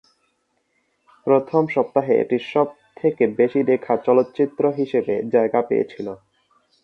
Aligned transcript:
প্রথম 1.27 1.63
সপ্তাহে 1.67 2.13
এটি 2.23 2.37
সবথেকে 2.53 3.23
বেশি 3.39 3.61
দেখা 3.63 3.93
চলচ্চিত্র 4.05 4.63
হিসেবে 4.79 5.13
জায়গা 5.33 5.59
পেয়েছিলো। 5.69 6.13